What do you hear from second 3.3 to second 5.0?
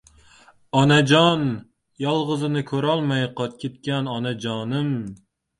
ketgan onajonim!